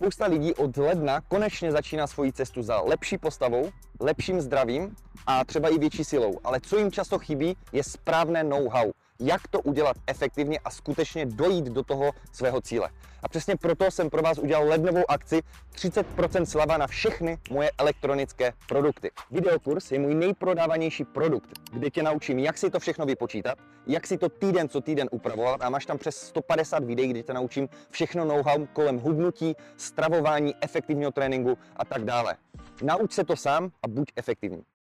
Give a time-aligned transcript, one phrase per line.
[0.00, 5.68] Spousta lidí od ledna konečně začíná svoji cestu za lepší postavou, lepším zdravím a třeba
[5.68, 6.38] i větší silou.
[6.44, 8.92] Ale co jim často chybí, je správné know-how.
[9.20, 12.90] Jak to udělat efektivně a skutečně dojít do toho svého cíle.
[13.22, 15.42] A přesně proto jsem pro vás udělal lednovou akci
[15.74, 19.10] 30% slava na všechny moje elektronické produkty.
[19.30, 24.18] Videokurs je můj nejprodávanější produkt, kde tě naučím, jak si to všechno vypočítat, jak si
[24.18, 28.24] to týden co týden upravovat a máš tam přes 150 videí, kde tě naučím všechno
[28.24, 32.36] know-how kolem hubnutí, stravování, efektivního tréninku a tak dále.
[32.82, 34.62] Nauč se to sám a buď efektivní.